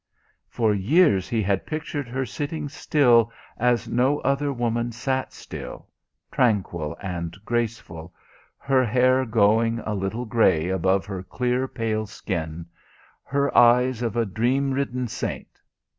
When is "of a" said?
14.01-14.25